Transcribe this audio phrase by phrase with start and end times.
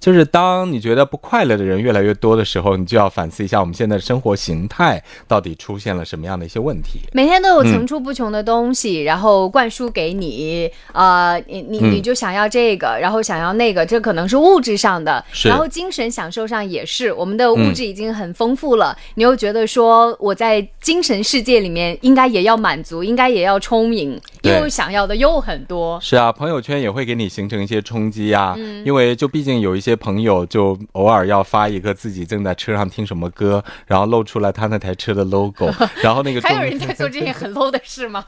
[0.00, 7.00] 就是当你觉得不快乐的人越来越多的时候，你就要反思一下我们现在的生活形态到底出现了什么样的一些问题。
[7.12, 11.90] 每天都有层出不穷的东西，然后灌输给你，呃，你你嗯。
[11.90, 26.00] 你就想要这个，然后想要那个，这可能是物质上的，然后精神享受上也是，我们的物质已经很丰富了，你又觉得说我在精神世界里面应该也要满足，应该也要充盈，又想要的又很多。
[26.00, 28.82] 是啊，朋友圈也会给你形成一些冲击啊，嗯。
[28.86, 35.70] 因为就毕竟有一些朋友就偶尔要发一个自己正在车上听什么歌，然后露出来他那台车的 logo，
[36.02, 38.24] 然后那个还有人在做这些很 low 的事吗？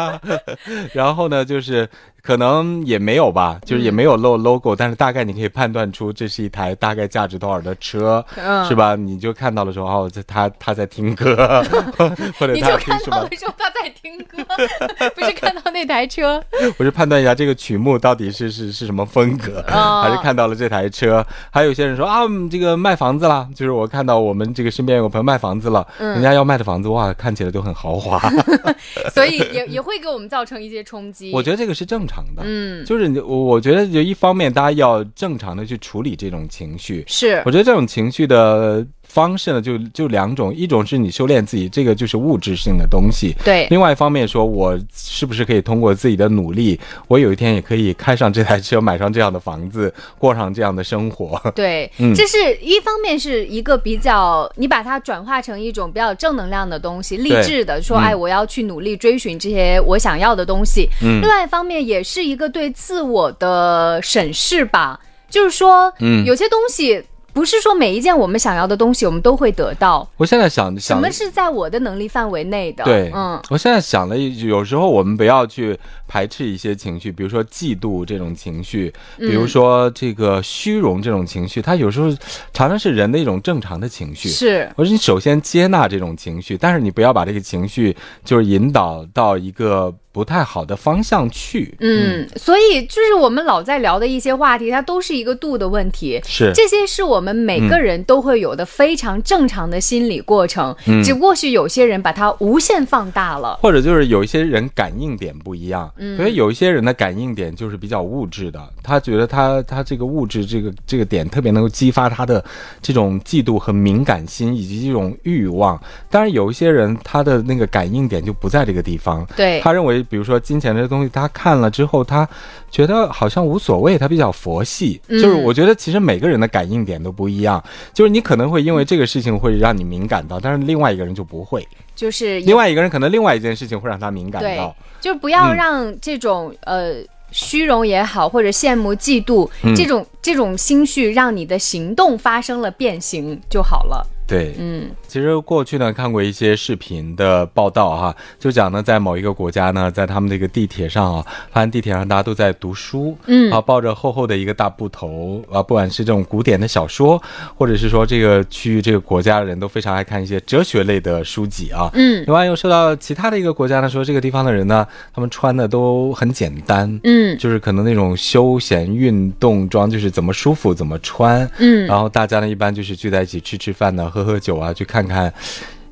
[0.92, 1.88] 然后呢，就是
[2.26, 8.96] 可能也没有吧，就是也没有露 logo，、但是大概你可以判断出这是一台大概价值多少的车，嗯是吧？
[8.96, 11.64] 你就看到了说哦，这他他在听歌，
[12.38, 14.38] 或者你就看到听什么的，时候他在听歌，
[15.14, 16.42] 不是看到那台车。
[16.78, 21.24] 我是判断一下这个曲目到底是是是什么风格，哦还是看到了这台车。
[21.50, 28.18] 还有些人说啊，嗯这个卖房子了，就是我看到我们这个身边有个朋友卖房子了，嗯人家要卖的房子哇，看起来都很豪华。
[29.14, 31.30] 所以也也会给我们造成一些冲击。
[31.32, 32.84] 我觉得这个是正常的，嗯。
[32.84, 37.42] 就是你我我觉得就一方面大家要正常的去处理这种情绪，是。
[37.44, 43.34] 我觉得这种情绪的方式呢，就就两种，一种是你修炼自己，这个就是物质性的东西。
[43.44, 43.66] 对。
[43.70, 51.40] 另外一方面说，我是不是可以通过自己的努力，我有一天也可以开上这台车，买上这样的房子，过上这样的生活？
[51.54, 52.14] 对， 嗯。
[52.14, 58.02] 这是一方面是一个比较，你把它转化成一种比较正能量的东西，励志的，说，嗯。
[58.02, 60.88] 哎，我要去努力追寻这些我想要的东西。
[61.02, 61.20] 嗯。
[61.20, 72.84] 另外一方面也是一个对自我的审视吧，就是说，嗯有些东西不是说每一件我们想要的东西我们都会得到，我现在想什想么是在我的能力范围内的？
[72.84, 82.08] 对，嗯，我现在想了一，有时候我们不要去排斥一些情绪，比如说嫉妒这种情绪，比如说这个虚荣这种情绪，它有时候
[82.54, 84.30] 常常是人的一种正常的情绪。
[84.30, 84.70] 是。
[84.76, 87.94] 我说你首先接纳这种情绪，但是你不要把这个情绪
[88.24, 91.76] 就是引导到一个不太好的方向去。
[91.80, 96.18] 嗯，所以就是我们老在聊的一些话题，它都是一个度的问题。
[96.24, 103.58] 是这些是我们每个人都会有的非常正常的心理过程，嗯只不过是有些人把它无限放大了。
[103.60, 112.42] 或者就是有一些人感应点不一样，嗯，所以有一些人的感应点就是比较物质的，他觉得他他这个物质这个这个点特别能够激发他的
[112.80, 115.78] 这种嫉妒和敏感心以及这种欲望。
[116.08, 122.28] 当然有一些人他的那个感应点就不在这个地方，对他认为比如说金钱这个东西，他看了之后他
[122.70, 125.00] 觉得好像无所谓，他比较佛系。
[125.08, 127.62] 嗯就是我觉得其实每个人的感应点都不一样，
[127.92, 131.66] 就是你可能会因为这个事情会让你敏感到，但是另外一个人就不会。
[131.94, 136.94] 就是另外一个人可能另外一件事情会让他敏感对到。，就是不要嗯让这种、呃
[137.32, 144.06] 虚荣也好，或者羡慕、嫉妒、嗯这种这种心绪，让你的行动发生了变形就好了。
[144.26, 153.50] 对，嗯其实过去呢看过一些视频的报道哈、就讲呢在某一个国家呢，在他们这个地铁上啊，发现地铁上大家都在读书，嗯。
[153.50, 157.22] 啊，抱着厚厚的一个大布头啊，不管是这种古典的小说，
[157.54, 161.88] 或者是说这个区域这个国家的人都非常爱看一些哲学类的书籍啊。
[161.94, 162.22] 嗯。
[162.26, 167.38] 另外又说到其他的一个国家呢，说这个地方的人呢，他们穿的都很简单，嗯。
[167.38, 171.86] 就是可能那种休闲运动装，就是怎么舒服怎么穿，嗯。
[171.86, 175.32] 然后大家呢一般就是聚在一起吃吃饭呢，喝喝酒啊，去看你看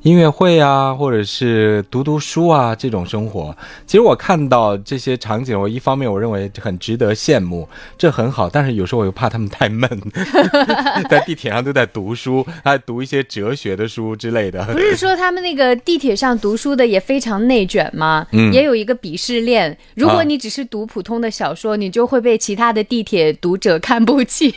[0.05, 3.57] 音乐会啊，或者是读读书啊这种生活。
[3.87, 7.67] 其实我看到这些场景，我一方面我认为很值得羡慕，
[7.97, 9.89] 这很好，但是有时候我又怕他们太闷，
[11.09, 14.63] 在地铁上都在读书，还读一些哲学的书之类的。
[14.65, 18.27] 不是说他们那个地铁上读书的也非常内卷吗？
[18.31, 19.75] 嗯也有一个鄙视链。
[19.95, 24.51] 如果啊你只是读普通的小说，你就会被其他的地铁读者看不起，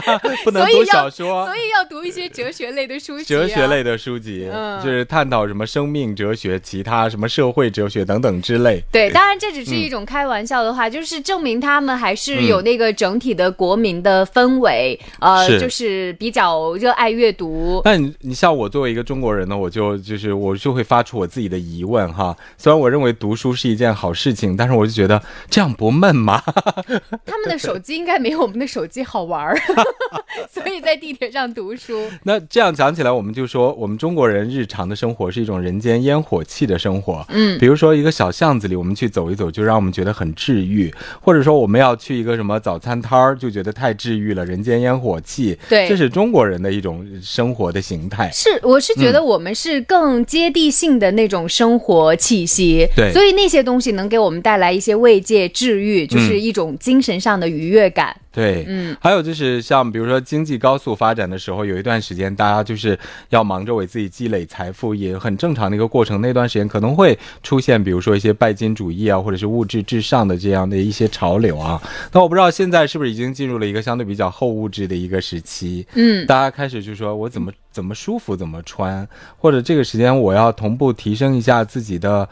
[0.44, 1.54] 不能读小说所。
[1.54, 3.38] 以要读一些哲学类的书籍、啊。
[3.38, 8.84] 哲学类的书籍，嗯就是探讨什么生命哲学、其他什么社会哲学等等之类。
[8.92, 17.80] 对，当然这只是一种开玩笑的话，就是证明他们还是嗯有那个整体的国民的氛围，呃，是就是比较热爱阅读。
[17.86, 22.36] 那你你像我作为一个中国人呢，我就就是我就会发出我自己的疑问哈。
[22.58, 26.42] 虽然我认为读书是一件好事情，但是我就觉得这样不闷吗？
[27.24, 29.56] 他们的手机应该没有我们的手机好玩儿，
[30.50, 32.10] 所以在地铁上读书。
[32.24, 37.24] 那这样讲起来，我们就说我们中国人日常的生活是一种人间烟火气的生活。
[37.30, 40.90] 嗯比如说一个小巷子里，我们去走一走，就让我们觉得很治愈；
[41.20, 45.58] 或者说我们要去一个什么早餐摊儿，就觉得太治愈了，人间烟火气。
[45.68, 48.30] 对这是中国人的一种生活的形态。
[48.32, 58.16] 是，我是觉得嗯我们是更接地性的那种生活气息，对所以那些东西能给我们带来一些慰藉、治愈，就是一种精神上的愉悦感。
[58.34, 62.98] 对，嗯，还有就是像比如说经济高速发展的时候，有一段时间大家就是
[63.28, 66.20] 要忙着为自己积累财富，也很正常的一个过程。
[66.20, 71.80] 那段时间可能会出现，比如说一些拜金主义啊，或者是物质至上的这样的一些潮流啊。
[72.10, 79.06] 那我不知道现在是不是已经进入了一个相对比较后物质的一个时期，嗯，大家开始就说我怎么怎么舒服怎么穿，
[79.38, 82.28] 或者这个时间我要同步提升一下自己的。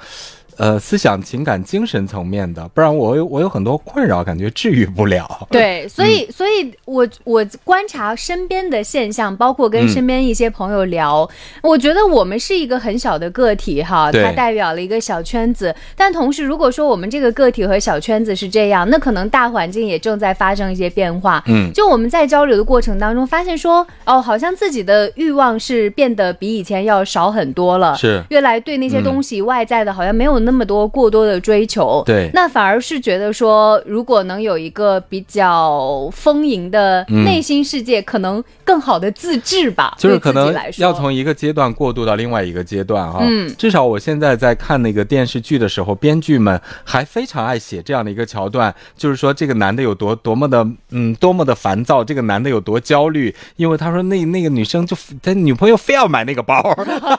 [0.56, 5.46] 呃，思想、情感、精神层面的，不然我有我有很多困扰，感觉治愈不了。
[5.50, 11.28] 对，所以，所以我我观察身边的现象，包括跟身边一些朋友聊，
[11.62, 15.74] 我觉得我们是一个很小的个体哈，它代表了一个小圈子。
[15.96, 21.42] 但同时，如果说我们这个个体和小圈子是这样，那可能大环境也正在发生一些变化。
[21.46, 32.02] 嗯就我们在交流的过程当中，发现说，哦，好像自己的欲望是变得比以前要少很多了，是越来对那些东西外在的，好像没有那么多过多的追求。
[32.06, 39.94] 对那反而是觉得说，如果能有一个比较丰盈的嗯内心世界，可能更好的自制吧。
[39.98, 43.18] 就是可能要从一个阶段过渡到另外一个阶段啊。
[43.20, 56.62] 嗯至少我现在在看那个电视剧的时候，编剧们还非常爱写这样的一个桥段，就是说这个男的有多多么的嗯多么的烦躁，这个男的有多焦虑，因为他说那那个女生就他女朋友非要买那个包，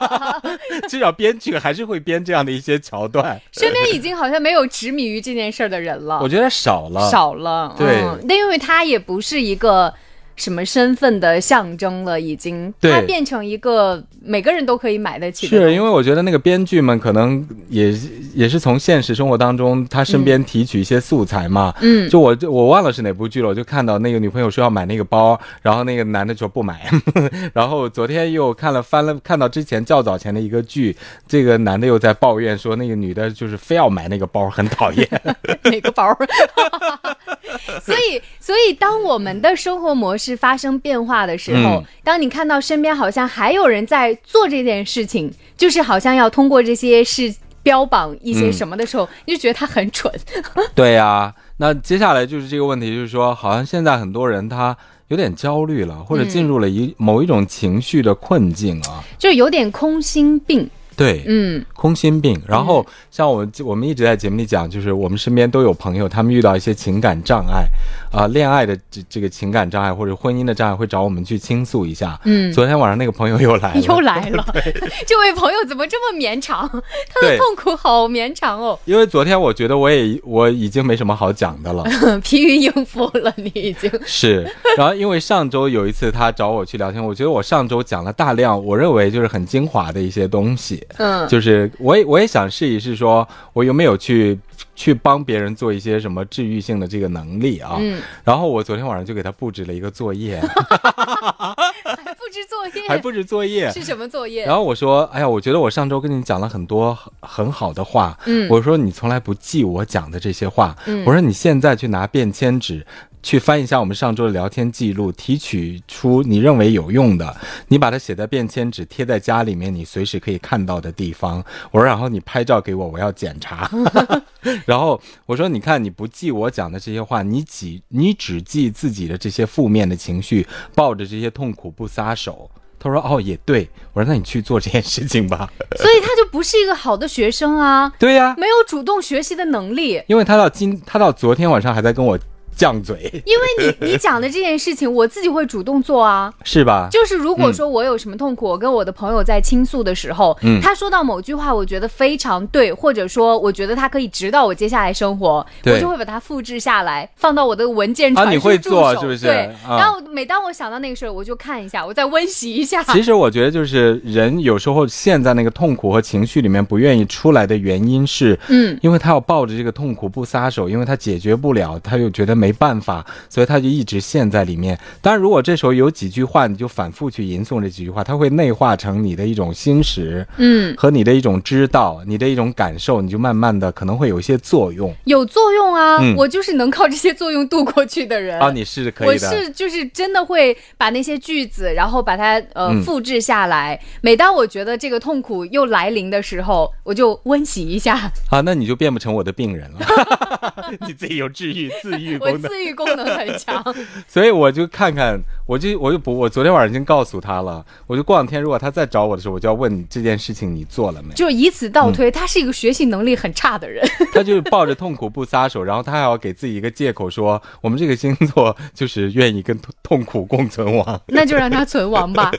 [0.88, 3.40] 至少编剧还是会编这样的一些桥段。
[3.52, 7.74] 身边已经好像没有执迷于这件事儿的人了，我觉得少了，少了。
[7.76, 9.92] 对嗯，那因为他也不是一个。
[10.36, 12.20] 什么身份的象征了？
[12.20, 15.56] 已经，对它变成一个每个人都可以买得起的。
[15.56, 17.92] 是因为我觉得那个编剧们可能也
[18.34, 21.72] 也是从现实生活当中他身边提取一些素材嘛。
[21.80, 26.90] 嗯就我我忘了是哪部剧了，我就看到那个女朋友说要买那个包，然后那个男的说不买，
[27.54, 30.96] 然后昨天又看了翻了看到之前较早前的一个剧，
[31.28, 35.08] 这个男的又在抱怨说那个女的就是非要买那个包，很讨厌。
[35.64, 36.16] 哪个包儿？
[37.82, 50.12] 所以，所以当我们的生活模式发生变化的时候，嗯当你看到身边好像还有人在做这件事情，就是好像要通过这些事标榜一些什么的时候，你就觉得他很蠢。
[50.74, 54.76] 对呀、那接下来就是这个问题，就是说好像现在很多人他。
[55.08, 62.40] 有点焦虑了，或者进入了一、某一种情绪的困境啊，就有点空心病，对，嗯空心病。
[62.46, 67.66] 然后像我们我们一直在节目里讲，就是我们身边都有朋友，他们遇到一些情感障碍，
[68.12, 72.18] 啊、恋爱的这这个情感障碍或者婚姻的障碍，会找我们去倾诉一下。
[72.24, 74.44] 嗯，昨天晚上那个朋友又来了， 又来了，
[75.06, 76.68] 这位朋友怎么这么绵长？
[77.12, 81.84] 他的痛苦好绵长哦，因为昨天我觉得我也我已经没什么好讲的了。
[82.22, 83.90] 疲于应付了，你已经。
[84.04, 94.38] 是，然后因为上周有一次他找我去聊天，我觉得我上周讲了大量我认为就是很精华的一些东西，嗯，就是我也我也想试一试，说我有没有去
[94.74, 97.76] 去帮别人做一些什么治愈性的这个能力啊。
[97.78, 103.70] 嗯，然后我昨天晚上就给他布置了一个作业，还布置作业， 还布置作业。
[103.70, 104.44] 是什么作业？
[104.46, 112.84] 然后我说，哎呀，我觉得我上周跟你讲了很多很很好的话，嗯我说你从来不记我讲的这些话，嗯我说你现在去拿便签纸。
[113.24, 117.34] 去翻一下我们上周的聊天记录，提取出你认为有用的，
[117.68, 121.42] 你把它写在便签纸，贴在家里面，你随时可以看到的地方。
[121.70, 123.68] 我说，然后你拍照给我，我要检查。
[124.66, 132.50] 然后我说，你看你不记我讲的这些话，你记你只记自己的这些负面的情绪，抱着这些痛苦不撒手。
[132.78, 135.50] 他说：“哦，也对。”我说：“那你去做这件事情吧。
[135.76, 140.02] 所以他就不是一个好的学生啊，”对呀、没有主动学习的能力。
[140.06, 142.18] 因为他到今他到昨天晚上还在跟我
[142.56, 146.32] 犟嘴，因为你你讲的这件事情，我自己会主动做啊。
[146.44, 146.88] 是吧？
[146.90, 150.60] 就是如果说我有什么痛苦，我跟我的朋友在倾诉的时候，嗯。
[150.60, 158.94] 他说到某句话，我觉得非常对，或者说我觉得他可以指导我接下来生活，我就会把它复制下来，放到我的文件啊你会传输助手。
[158.94, 159.26] 做是不是？
[159.26, 159.76] 对，啊。
[159.78, 162.82] 然后每当我想到那个事儿，我就看一下，我再温习一下。
[162.84, 174.78] 其实我觉得，就是人有时候陷在那个痛苦和情绪里面不愿意出来的原因是，嗯，因为他要抱着这个痛苦不撒手，因为他解决不了，他又觉得没办法，所以他就一直陷在里面。
[175.00, 184.94] 当然，如果这时候有几句话，你就反复去吟诵这几句话，它会内化成你的一种心识嗯，和你的一种知道，你的一种感受，你就慢慢的可能会有一些作用。
[185.04, 186.14] 有作用啊，嗯。
[186.16, 188.38] 我就是能靠这些作用度过去的人。
[188.40, 189.28] 啊，你是可以的。
[189.28, 192.82] 我是就是真的会把那些句子，然后把它呃、嗯。
[192.84, 193.80] 复制下来。
[194.02, 199.80] 每当我觉得这个痛苦又来临的时候，我就温习一下，啊，那你就变不成我的病人了，
[200.86, 202.42] 你自己有治愈自愈我功能。
[202.50, 203.62] 自愈功能很强。
[204.06, 211.14] 所以我就看看，我就我就不，我昨天晚上已经告诉他了，我就过两天如果他再找我的时候，我就要问这件事情你做了没？
[211.14, 213.86] 就以此倒推，他是一个学习能力很差的人。
[214.12, 221.00] 他就是抱着痛苦不撒手，然后他还要给自己一个借口说，我们这个星座就是愿意跟痛痛苦共存亡。
[221.08, 222.30] 那就让他存亡吧。